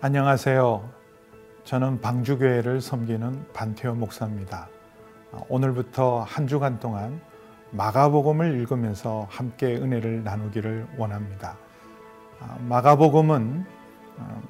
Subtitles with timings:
[0.00, 0.88] 안녕하세요.
[1.64, 4.68] 저는 방주교회를 섬기는 반태호 목사입니다.
[5.48, 7.20] 오늘부터 한 주간 동안
[7.72, 11.56] 마가복음을 읽으면서 함께 은혜를 나누기를 원합니다.
[12.60, 13.66] 마가복음은
[14.18, 14.42] 어,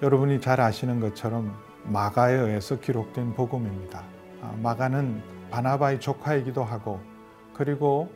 [0.00, 1.52] 여러분이 잘 아시는 것처럼
[1.82, 4.04] 마가에 의해서 기록된 복음입니다.
[4.62, 7.00] 마가는 바나바의 조카이기도 하고
[7.52, 8.12] 그리고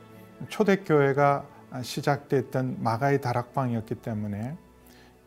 [0.48, 1.44] 초대교회가
[1.82, 4.56] 시작됐던 마가의 다락방이었기 때문에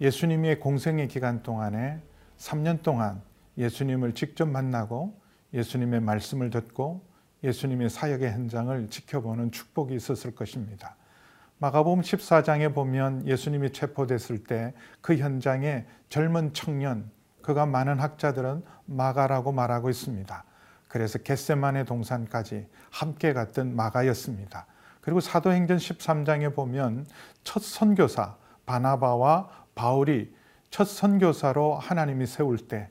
[0.01, 2.01] 예수님의 공생의 기간 동안에
[2.37, 3.21] 3년 동안
[3.57, 5.19] 예수님을 직접 만나고
[5.53, 7.05] 예수님의 말씀을 듣고
[7.43, 10.95] 예수님의 사역의 현장을 지켜보는 축복이 있었을 것입니다.
[11.57, 17.11] 마가복음 14장에 보면 예수님이 체포됐을 때 그 현장에 젊은 청년,
[17.41, 20.43] 그가 많은 학자들은 마가라고 말하고 있습니다.
[20.87, 24.65] 그래서 겟세만의 동산까지 함께 갔던 마가였습니다.
[25.01, 27.05] 그리고 사도행전 13장에 보면
[27.43, 30.35] 첫 선교사 바나바와 바울이
[30.69, 32.89] 첫 선교사로 하나님이 세울 때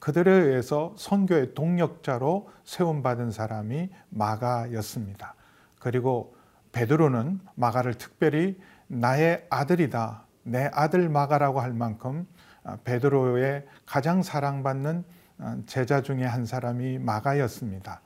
[0.00, 5.34] 그들에 의해서 선교의 동력자로 세움받은 사람이 마가였습니다.
[5.78, 6.36] 그리고
[6.72, 10.26] 베드로는 마가를 특별히 나의 아들이다.
[10.42, 12.28] 내 아들 마가라고 할 만큼
[12.84, 15.04] 베드로의 가장 사랑받는
[15.64, 18.02] 제자 중에 한 사람이 마가였습니다.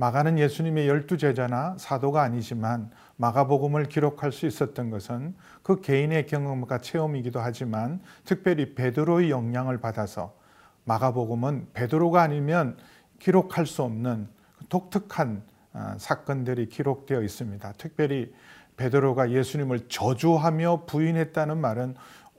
[0.00, 7.40] 마가는 예수님의 열두 제자나 사도가 아니지만 마가복음을 기록할 수 있었던 것은 그 개인의 경험과 체험이기도
[7.40, 10.36] 하지만 특별히 베드로의 영향을 받아서
[10.84, 12.76] 마가복음은 베드로가 아니면
[13.18, 14.28] 기록할 수 없는
[14.68, 17.72] 독특한 아, 사건들이 기록되어 있습니다.
[17.72, 18.32] 특별히
[18.76, 21.96] 베드로가 예수님을 저주하며 부인했다는 말은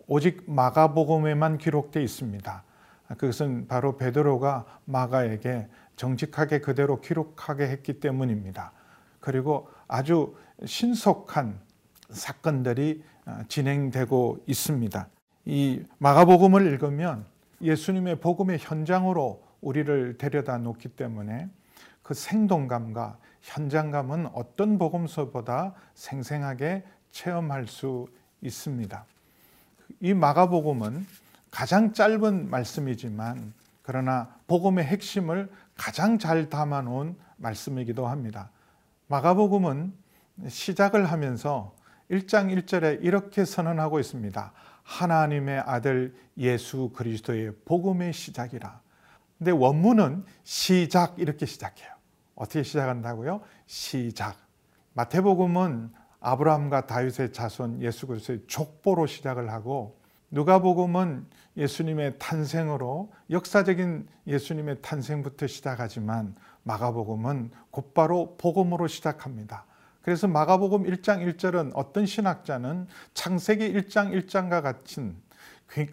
[0.08, 2.64] 오직 마가복음에만 기록되어 있습니다.
[3.18, 5.68] 그것은 바로 베드로가 마가에게
[6.00, 8.72] 정직하게 그대로 기록하게 했기 때문입니다.
[9.20, 10.34] 그리고 아주
[10.66, 11.60] 신속한
[12.10, 15.10] 사건들이 어, 진행되고 있습니다.
[15.44, 17.26] 이 마가복음을 읽으면
[17.62, 21.50] 예수님의 복음의 현장으로 우리를 데려다 놓기 때문에
[22.02, 28.08] 그 생동감과 현장감은 어떤 복음서보다 생생하게 체험할 수
[28.40, 29.04] 있습니다.
[30.00, 31.06] 이 마가복음은
[31.52, 38.52] 가장 짧은 말씀이지만 그러나 복음의 핵심을 가장 잘 담아 놓은 말씀이기도 합니다.
[39.08, 39.94] 마가복음은
[40.50, 41.74] 시작을 하면서
[42.12, 44.52] 1장 1절에 이렇게 선언하고 있습니다.
[44.84, 48.82] 하나님의 아들 예수 그리스도의 복음의 시작이라.
[49.38, 51.90] 근데 원문은 시작 이렇게 시작해요.
[52.36, 53.42] 어떻게 시작한다고요?
[53.66, 54.36] 시작.
[54.94, 59.98] 마태복음은 아브라함과 다윗의 자손 예수 그리스도의 족보로 시작을 하고
[60.32, 61.26] 누가복음은
[61.60, 69.66] 예수님의 탄생으로 역사적인 예수님의 탄생부터 시작하지만 마가복음은 곧바로 복음으로 시작합니다.
[70.02, 75.16] 그래서 마가복음 1장 1절은 어떤 신학자는 창세기 1장 1장과 같은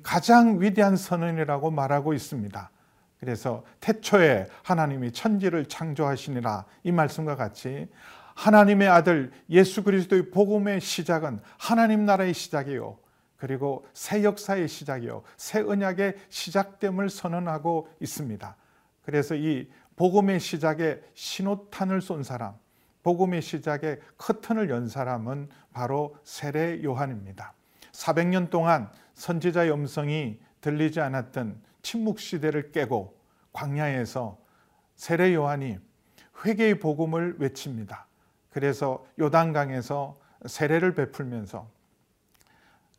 [0.03, 2.71] 가장 위대한 선언이라고 말하고 있습니다.
[3.19, 7.89] 그래서 태초에 하나님이 천지를 창조하시니라 이 말씀과 같이
[8.35, 12.99] 하나님의 아들 예수 그리스도의 복음의 시작은 하나님 나라의 시작이요.
[13.37, 15.23] 그리고 새 역사의 시작이요.
[15.37, 18.57] 새 언약의 시작됨을 선언하고 있습니다.
[19.03, 22.55] 그래서 이 복음의 시작에 신호탄을 쏜 사람,
[23.03, 27.55] 복음의 시작에 커튼을 연 사람은 바로 세례 요한입니다.
[27.93, 33.17] 400년 동안 선지자의 음성이 들리지 않았던 침묵 시대를 깨고
[33.53, 34.39] 광야에서
[34.97, 35.79] 세례 요한이
[36.45, 38.07] 회개의 복음을 외칩니다.
[38.51, 41.71] 그래서 요단강에서 세례를 베풀면서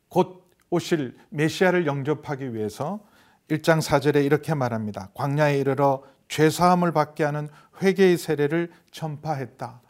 [0.08, 3.00] 곧 오실 메시아를 영접하기 위해서
[3.48, 5.10] 1장 4절에 이렇게 말합니다.
[5.14, 7.48] 광야에 이르러 죄 사함을 받게 하는
[7.82, 9.80] 회개의 세례를 전파했다.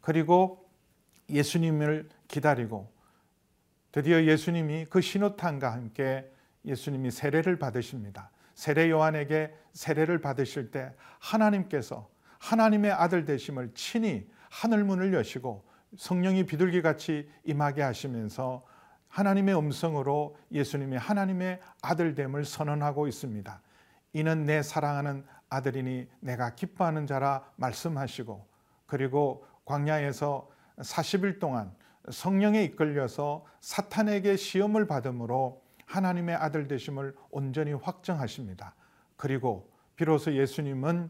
[0.00, 0.66] 그리고
[1.28, 2.90] 예수님을 기다리고
[3.92, 6.30] 드디어 예수님이 그 신호탄과 함께
[6.64, 8.30] 예수님이 세례를 받으십니다.
[8.54, 15.64] 세례 요한에게 세례를 받으실 때 하나님께서 하나님의 아들 되심을 친히 하늘 문을 여시고
[15.96, 18.64] 성령이 비둘기 같이 임하게 하시면서
[19.14, 23.62] 하나님의 음성으로 예수님이 하나님의 아들됨을 선언하고 있습니다.
[24.12, 28.44] 이는 내 사랑하는 아들이니 내가 기뻐하는 자라 말씀하시고
[28.86, 31.72] 그리고 광야에서 40일 동안
[32.10, 38.74] 성령에 이끌려서 사탄에게 시험을 받음으로 하나님의 아들 되심을 온전히 확정하십니다.
[39.16, 41.08] 그리고 비로소 예수님은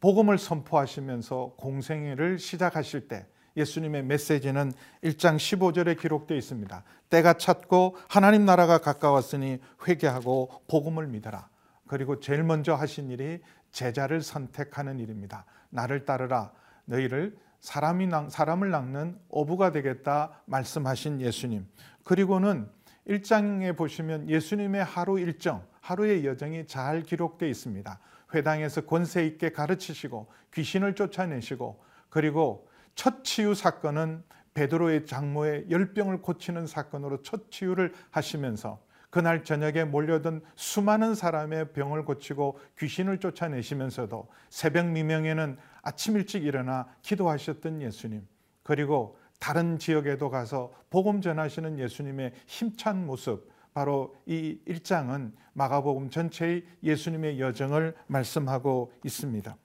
[0.00, 3.26] 복음을 선포하시면서 공생애를 시작하실 때
[3.56, 4.72] 예수님의 메시지는
[5.02, 6.84] 1장 15절에 기록되어 있습니다.
[7.10, 11.48] 때가 찼고 하나님 나라가 가까웠으니 회개하고 복음을 믿어라.
[11.86, 13.40] 그리고 제일 먼저 하신 일이
[13.70, 15.44] 제자를 선택하는 일입니다.
[15.70, 16.52] 나를 따르라.
[16.84, 21.66] 너희를 사람이 사람을 낚는 어부가 되겠다 말씀하신 예수님.
[22.02, 22.68] 그리고는
[23.06, 27.98] 1장에 보시면 예수님의 하루 일정, 하루의 여정이 잘 기록되어 있습니다.
[28.34, 34.22] 회당에서 권세 있게 가르치시고 귀신을 쫓아내시고 그리고 첫 치유 사건은
[34.54, 38.80] 베드로의 장모의 열병을 고치는 사건으로 첫 치유를 하시면서
[39.10, 47.82] 그날 저녁에 몰려든 수많은 사람의 병을 고치고 귀신을 쫓아내시면서도 새벽 미명에는 아침 일찍 일어나 기도하셨던
[47.82, 48.26] 예수님
[48.62, 57.40] 그리고 다른 지역에도 가서 복음 전하시는 예수님의 힘찬 모습 바로 이 1장은 마가복음 전체의 예수님의
[57.40, 59.56] 여정을 말씀하고 있습니다.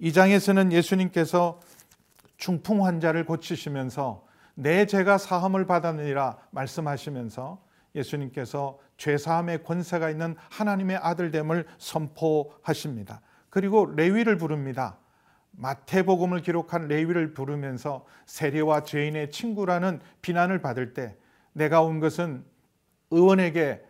[0.00, 1.60] 2장에서는 예수님께서
[2.36, 11.66] 중풍 환자를 고치시면서 내 죄가 사함을 받았느니라 말씀하시면서 예수님께서 죄 사함의 권세가 있는 하나님의 아들됨을
[11.78, 13.20] 선포하십니다.
[13.50, 14.98] 그리고 레위를 부릅니다.
[15.52, 21.16] 마태복음을 기록한 레위를 부르면서 세리와 죄인의 친구라는 비난을 받을 때
[21.52, 22.44] 내가 온 것은
[23.10, 23.82] 의원에게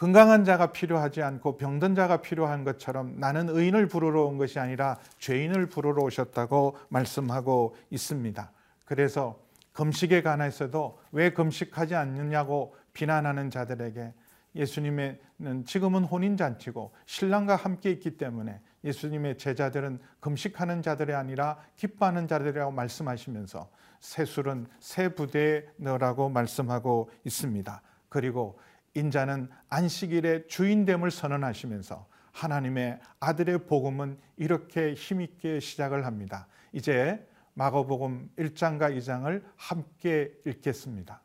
[0.00, 5.66] 건강한 자가 필요하지 않고 병든 자가 필요한 것처럼 나는 의인을 부르러 온 것이 아니라 죄인을
[5.66, 8.50] 부르러 오셨다고 말씀하고 있습니다.
[8.86, 9.38] 그래서
[9.74, 14.14] 금식에 관해서도 왜 금식하지 않느냐고 비난하는 자들에게
[14.54, 15.18] 예수님은
[15.66, 23.68] 지금은 혼인잔치고 신랑과 함께 있기 때문에 예수님의 제자들은 금식하는 자들이 아니라 기뻐하는 자들이라고 말씀하시면서
[24.00, 27.82] 새 술은 새 부대에 넣으라고 말씀하고 있습니다.
[28.08, 28.58] 그리고
[28.94, 36.46] 인자는 안식일의 주인됨을 선언하시면서 하나님의 아들의 복음은 이렇게 힘있게 시작을 합니다.
[36.72, 41.22] 이제 마가복음 1장과 2장을 함께 읽겠습니다.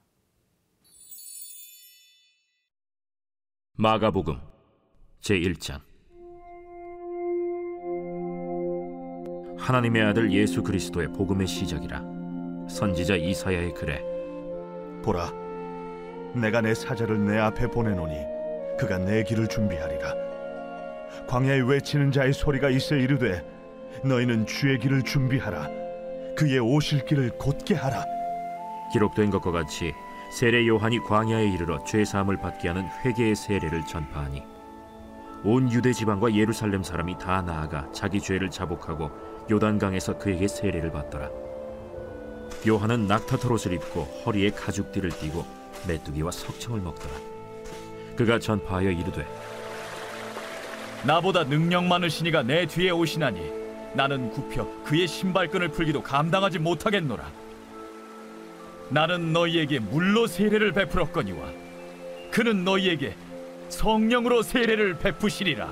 [3.77, 4.39] 마가복음
[5.21, 5.81] 제1장
[9.57, 14.01] 하나님의 아들 예수 그리스도의 복음의 시작이라 선지자 이사야의 글에
[15.03, 15.44] 보라
[16.35, 18.15] 내가 내 사자를 내 앞에 보내노니
[18.77, 20.13] 그가 내 길을 준비하리라.
[21.27, 23.43] 광야에 외치는 자의 소리가 있을 이르되
[24.03, 25.67] 너희는 주의 길을 준비하라.
[26.35, 28.03] 그의 오실 길을 곧게 하라.
[28.91, 29.93] 기록된 것과 같이
[30.31, 34.43] 세례 요한이 광야에 이르러 죄 사함을 받게 하는 회개의 세례를 전파하니
[35.43, 39.11] 온 유대 지방과 예루살렘 사람이 다 나아가 자기 죄를 자복하고
[39.49, 41.29] 요단강에서 그에게 세례를 받더라.
[42.67, 45.45] 요한은 낙타털 옷을 입고 허리에 가죽띠를 띠고
[45.88, 47.13] 메뚜기와 석청을 먹더라.
[48.16, 49.27] 그가 전파하여 이르되
[51.04, 53.51] 나보다 능력 많으신 이가 내 뒤에 오시나니
[53.94, 57.31] 나는 굽혀 그의 신발끈을 풀기도 감당하지 못하겠노라.
[58.89, 61.38] 나는 너희에게 물로 세례를 베풀었거니와
[62.31, 63.16] 그는 너희에게
[63.69, 65.72] 성령으로 세례를 베푸시리라.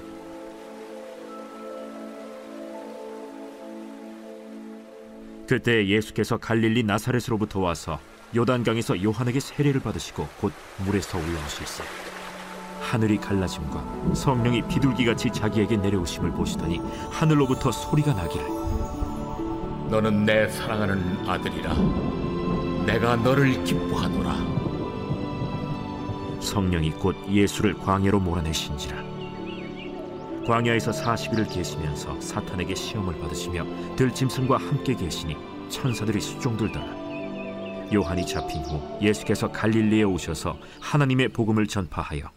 [5.47, 7.99] 그때 예수께서 갈릴리 나사렛으로부터 와서
[8.35, 10.53] 요단강에서 요한에게 세례를 받으시고 곧
[10.85, 11.83] 물에서 올라오실세.
[12.81, 16.81] 하늘이 갈라짐과 성령이 비둘기같이 자기에게 내려오심을 보시더니
[17.11, 18.45] 하늘로부터 소리가 나기를.
[19.89, 21.73] 너는 내 사랑하는 아들이라.
[22.85, 24.53] 내가 너를 기뻐하노라.
[26.41, 29.13] 성령이 곧 예수를 광야로 몰아내신지라.
[30.45, 35.37] 광야에서 40일을 계시면서 사탄에게 시험을 받으시며 들짐승과 함께 계시니
[35.69, 37.02] 천사들이 수종들더라
[37.93, 42.31] 요한이 잡힌 후 예수께서 갈릴리에 오셔서 하나님의 복음을 전파하여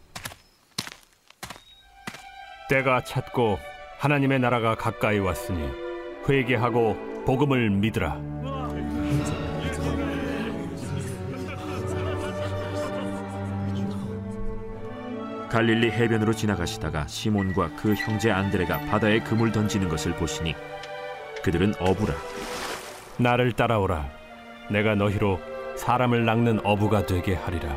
[2.68, 3.58] 때가 찼고
[3.98, 5.68] 하나님의 나라가 가까이 왔으니
[6.28, 8.36] 회개하고 복음을 믿으라.
[15.48, 20.54] 갈릴리 해변으로 지나가시다가 시몬과 그 형제 안드레가 바다에 그물 던지는 것을 보시니
[21.42, 22.14] 그들은 어부라
[23.18, 24.25] 나를 따라오라.
[24.70, 25.38] 내가 너희로
[25.76, 27.76] 사람을 낚는 어부가 되게 하리라.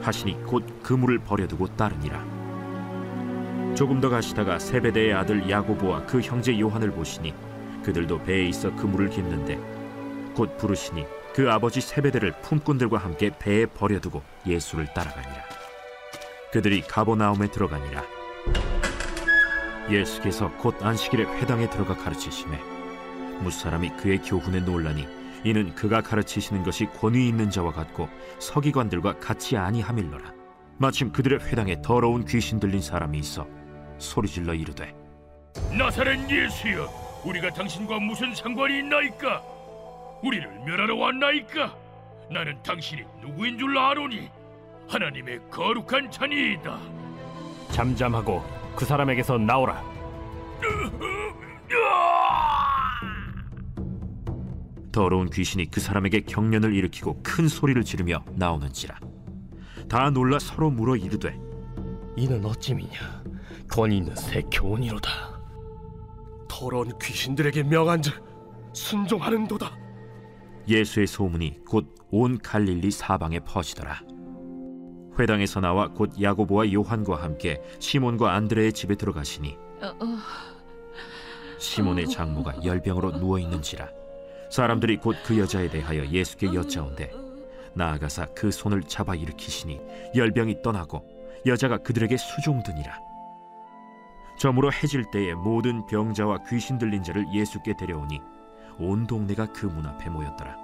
[0.00, 2.24] 하시니 곧 그물을 버려두고 따르니라.
[3.74, 7.34] 조금 더 가시다가 세베대의 아들 야고보와 그 형제 요한을 보시니
[7.84, 9.58] 그들도 배에 있어 그물을 깁는데
[10.34, 15.44] 곧 부르시니 그 아버지 세베대를 품꾼들과 함께 배에 버려두고 예수를 따라가니라.
[16.52, 18.02] 그들이 가보나움에 들어가니라.
[19.90, 22.58] 예수께서 곧 안식일에 회당에 들어가 가르치심에
[23.40, 30.32] 무사람이 그의 교훈에 놀라니 이는 그가 가르치시는 것이 권위 있는 자와 같고 서기관들과 같이 아니함일러라.
[30.78, 33.46] 마침 그들의 회당에 더러운 귀신 들린 사람이 있어
[33.98, 34.94] 소리질러 이르되
[35.76, 36.88] 나사렛 예수여
[37.24, 39.42] 우리가 당신과 무슨 상관이 있나이까?
[40.22, 41.76] 우리를 멸하러 왔나이까?
[42.30, 44.30] 나는 당신이 누구인 줄 아노니?
[44.88, 46.78] 하나님의 거룩한 자니이다.
[47.72, 48.42] 잠잠하고
[48.74, 49.82] 그 사람에게서 나오라
[54.92, 58.98] 더러운 귀신이 그 사람에게 경련을 일으키고 큰 소리를 지르며 나오는지라.
[59.88, 61.38] 다 놀라 서로 물어 이르되
[62.16, 63.24] 이는 어찌미냐?
[63.70, 65.10] 권위 있는 새 교훈이로다.
[66.48, 68.14] 더러운 귀신들에게 명한즉
[68.72, 69.70] 순종하는도다.
[70.68, 74.02] 예수의 소문이 곧 온 갈릴리 사방에 퍼지더라.
[75.18, 79.56] 회당에서 나와 곧 야고보와 요한과 함께 시몬과 안드레의 집에 들어가시니
[81.58, 83.88] 시몬의 장모가 열병으로 누워 있는지라
[84.50, 87.12] 사람들이 곧 그 여자에 대하여 예수께 여짜온대.
[87.74, 89.80] 나아가사 그 손을 잡아 일으키시니
[90.16, 91.06] 열병이 떠나고
[91.46, 92.98] 여자가 그들에게 수종드니라.
[94.38, 98.20] 저물어 해질 때에 모든 병자와 귀신 들린 자를 예수께 데려오니
[98.78, 100.56] 온 동네가 그 문 앞에 모였더라.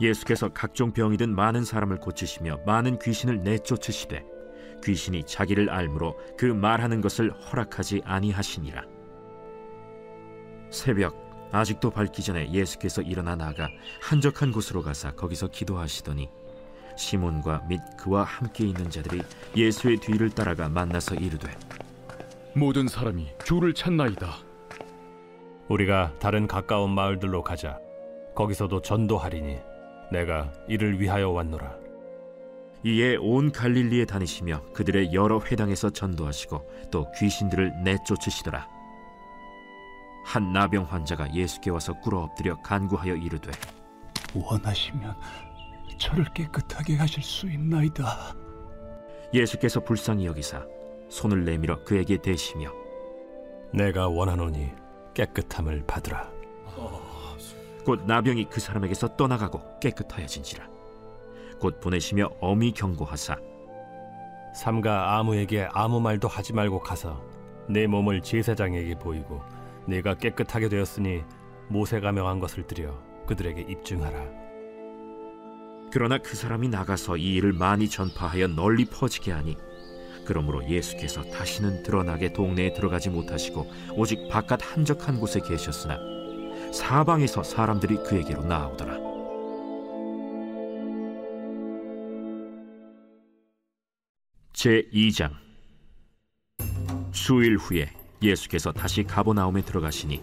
[0.00, 4.24] 예수께서 각종 병이 든 많은 사람을 고치시며 많은 귀신을 내쫓으시되
[4.82, 8.82] 귀신이 자기를 알므로 그 말하는 것을 허락하지 아니하시니라.
[10.70, 11.23] 새벽
[11.54, 13.68] 아직도 밝기 전에 예수께서 일어나 나가
[14.02, 16.28] 한적한 곳으로 가사 거기서 기도하시더니
[16.96, 19.22] 시몬과 및 그와 함께 있는 자들이
[19.56, 21.48] 예수의 뒤를 따라가 만나서 이르되
[22.54, 24.32] 모든 사람이 주를 찾나이다.
[25.68, 27.78] 우리가 다른 가까운 마을들로 가자.
[28.34, 29.58] 거기서도 전도하리니
[30.10, 31.76] 내가 이를 위하여 왔노라.
[32.84, 38.73] 이에 온 갈릴리에 다니시며 그들의 여러 회당에서 전도하시고 또 귀신들을 내쫓으시더라.
[40.24, 43.52] 한 나병 환자가 예수께 와서 꿇어 엎드려 간구하여 이르되
[44.34, 45.14] 원하시면
[45.98, 48.34] 저를 깨끗하게 하실 수 있나이다.
[49.32, 50.64] 예수께서 불쌍히 여기사
[51.08, 52.72] 손을 내밀어 그에게 대시며
[53.72, 54.72] 내가 원하노니
[55.14, 56.32] 깨끗함을 받으라.
[57.84, 60.66] 곧 나병이 그 사람에게서 떠나가고 깨끗하여진지라.
[61.60, 63.36] 곧 보내시며 엄히 경고하사
[64.54, 67.22] 삼가 아무에게 아무 말도 하지 말고 가서
[67.68, 69.42] 내 몸을 제사장에게 보이고
[69.86, 71.22] 내가 깨끗하게 되었으니
[71.68, 74.44] 모세가 명한 것을 드려 그들에게 입증하라.
[75.92, 79.56] 그러나 그 사람이 나가서 이 일을 많이 전파하여 널리 퍼지게 하니
[80.26, 85.98] 그러므로 예수께서 다시는 드러나게 동네에 들어가지 못하시고 오직 바깥 한적한 곳에 계셨으나
[86.72, 89.04] 사방에서 사람들이 그에게로 나오더라.
[94.52, 95.30] 제 2장
[97.12, 97.88] 수일 후에
[98.24, 100.22] 예수께서 다시 가버나움에 들어가시니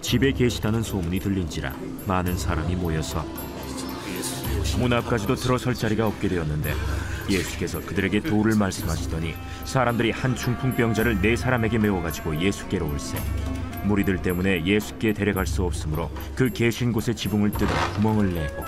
[0.00, 1.72] 집에 계시다는 소문이 들린지라
[2.06, 3.24] 많은 사람이 모여서
[4.78, 6.74] 문 앞까지도 들어설 자리가 없게 되었는데
[7.30, 13.18] 예수께서 그들에게 도를 말씀하시더니 사람들이 한 중풍병자를 네 사람에게 메워 가지고 예수께로 올세.
[13.84, 18.64] 무리들 때문에 예수께 데려갈 수 없으므로 그 계신 곳에 지붕을 뜯어 구멍을 내고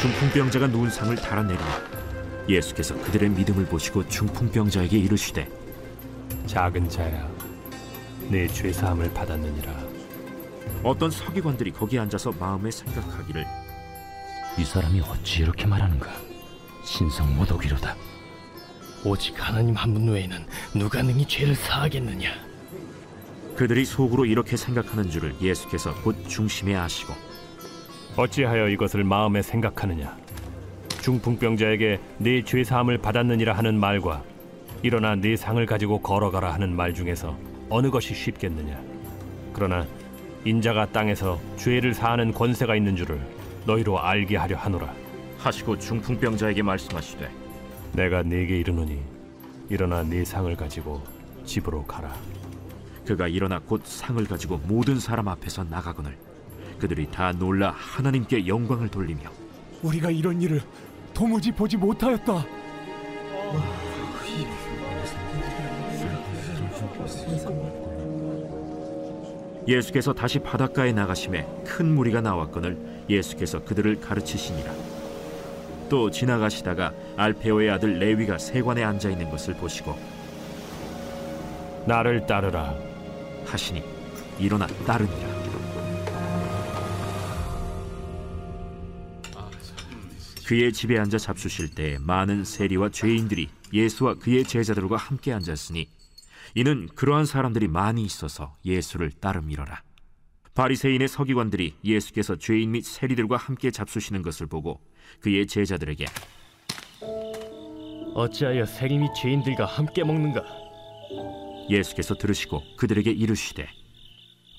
[0.00, 2.01] 중풍병자가 누운 상을 달아내리니
[2.54, 5.48] 예수께서 그들의 믿음을 보시고 중풍병자에게 이르시되
[6.46, 7.28] 작은 자야,
[8.28, 9.72] 내 죄 사함을 받았느니라.
[10.82, 13.44] 어떤 서기관들이 거기 앉아서 마음에 생각하기를
[14.58, 16.10] 이 사람이 어찌 이렇게 말하는가
[16.84, 17.94] 신성 모독이로다
[19.04, 20.44] 오직 하나님 한 분 외에는
[20.74, 22.30] 누가 능히 죄를 사하겠느냐
[23.56, 27.14] 그들이 속으로 이렇게 생각하는 줄을 예수께서 곧 중심에 아시고
[28.16, 30.16] 어찌하여 이것을 마음에 생각하느냐?
[31.02, 34.22] 중풍병자에게 네 죄 사함을 받았느니라 하는 말과
[34.82, 37.36] 일어나 네 상을 가지고 걸어가라 하는 말 중에서
[37.68, 38.80] 어느 것이 쉽겠느냐?
[39.52, 39.84] 그러나
[40.44, 43.20] 인자가 땅에서 죄를 사하는 권세가 있는 줄을
[43.66, 44.92] 너희로 알게 하려 하노라.
[45.38, 47.28] 하시고 중풍병자에게 말씀하시되
[47.94, 49.00] 내가 네게 이르노니
[49.70, 51.02] 일어나 네 상을 가지고
[51.44, 52.14] 집으로 가라.
[53.04, 56.16] 그가 일어나 곧 상을 가지고 모든 사람 앞에서 나가거늘
[56.78, 59.22] 그들이 다 놀라 하나님께 영광을 돌리며
[59.82, 60.60] 우리가 이런 일을
[61.14, 62.44] 도무지 보지 못하였다.
[69.68, 74.72] 예수께서 다시 바닷가에 나가심에 큰 무리가 나왔거늘 예수께서 그들을 가르치시니라
[75.88, 79.94] 또 지나가시다가 알페오의 아들 레위가 세관에 앉아 있는 것을 보시고
[81.86, 82.74] 나를 따르라.
[83.44, 83.82] 하시니
[84.38, 85.31] 일어나 따르니라
[90.52, 95.88] 그의 집에 앉아 잡수실 때 많은 세리와 죄인들이 예수와 그의 제자들과 함께 앉았으니
[96.54, 99.80] 이는 그러한 사람들이 많이 있어서 예수를 따름이러라
[100.54, 104.82] 바리새인의 서기관들이 예수께서 죄인 및 세리들과 함께 잡수시는 것을 보고
[105.20, 106.04] 그의 제자들에게
[108.12, 110.44] 어찌하여 세리 및 죄인들과 함께 먹는가
[111.70, 113.66] 예수께서 들으시고 그들에게 이르시되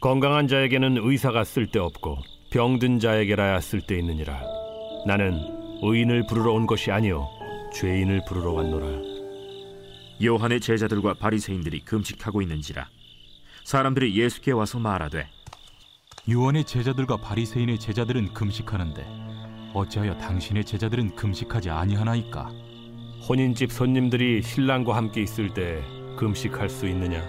[0.01, 2.17] 건강한 자에게는 의사가 쓸데없고
[2.49, 4.41] 병든 자에게라야 쓸데있느니라.
[5.05, 7.27] 나는 의인을 부르러 온 것이 아니요
[7.73, 8.87] 죄인을 부르러 왔노라.
[10.23, 12.87] 요한의 제자들과 바리새인들이 금식하고 있는지라
[13.65, 15.27] 사람들이 예수께 와서 말하되
[16.27, 19.05] 유언의 제자들과 바리새인의 제자들은 금식하는데
[19.73, 22.49] 어찌하여 당신의 제자들은 금식하지 아니하나이까?
[23.27, 25.83] 혼인집 손님들이 신랑과 함께 있을 때
[26.17, 27.21] 금식할 수 있느냐?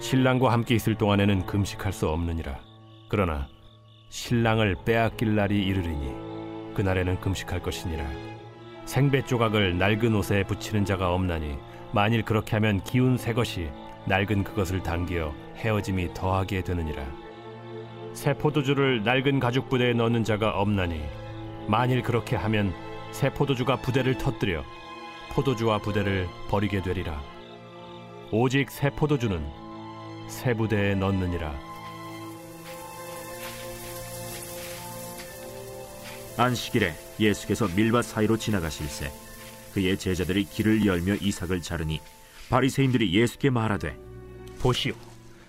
[0.00, 2.60] 신랑과 함께 있을 동안에는 금식할 수 없느니라.
[3.08, 3.48] 그러나
[4.08, 6.37] 신랑을 빼앗길 날이 이르리니
[6.78, 8.04] 그날에는 금식할 것이니라.
[8.84, 11.58] 생배 조각을 낡은 옷에 붙이는 자가 없나니
[11.92, 13.68] 만일 그렇게 하면 기운 새 것이
[14.06, 17.04] 낡은 그것을 당겨 헤어짐이 더하게 되느니라.
[18.12, 21.02] 새 포도주를 낡은 가죽 부대에 넣는 자가 없나니
[21.66, 22.72] 만일 그렇게 하면
[23.10, 24.62] 새 포도주가 부대를 터뜨려
[25.30, 27.20] 포도주와 부대를 버리게 되리라.
[28.30, 29.44] 오직 새 포도주는
[30.28, 31.67] 새 부대에 넣느니라.
[36.38, 39.10] 안식일에 예수께서 밀밭 사이로 지나가실새
[39.74, 42.00] 그의 제자들이 길을 열며 이삭을 자르니
[42.48, 43.96] 바리새인들이 예수께 말하되
[44.60, 44.94] 보시오,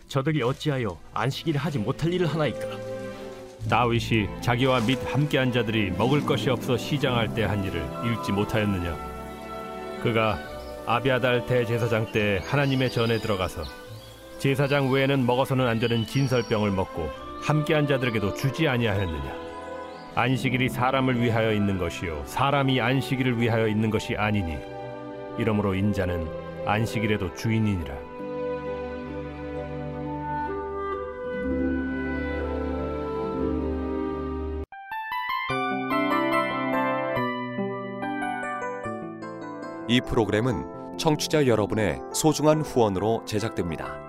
[0.08, 2.60] 저들이 어찌하여 안식일을 하지 못할 일을 하나이까?
[3.69, 8.98] 다윗이 자기와 및 함께한 자들이 먹을 것이 없어 시장할 때 한 일을 읽지 못하였느냐?
[10.01, 10.39] 그가
[10.88, 13.63] 아비아달 대제사장 때 하나님의 전에 들어가서
[14.39, 17.10] 제사장 외에는 먹어서는 안 되는 진설병을 먹고
[17.41, 19.49] 함께한 자들에게도 주지 아니하였느냐?
[20.16, 24.58] 안식일이 사람을 위하여 있는 것이요 사람이 안식일을 위하여 있는 것이 아니니
[25.38, 26.28] 이러므로 인자는
[26.66, 28.10] 안식일에도 주인이니라.
[39.88, 44.09] 이 프로그램은 청취자 여러분의 소중한 후원으로 제작됩니다.